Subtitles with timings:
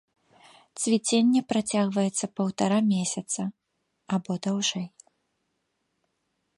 [0.83, 3.41] Цвіценне працягваецца паўтара месяца
[4.19, 4.87] або даўжэй.